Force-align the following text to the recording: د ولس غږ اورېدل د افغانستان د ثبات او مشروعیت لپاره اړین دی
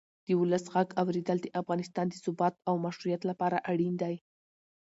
د 0.25 0.27
ولس 0.41 0.65
غږ 0.73 0.89
اورېدل 1.01 1.37
د 1.41 1.47
افغانستان 1.61 2.05
د 2.09 2.15
ثبات 2.23 2.53
او 2.67 2.73
مشروعیت 2.85 3.21
لپاره 3.31 3.57
اړین 3.71 3.93
دی 4.01 4.15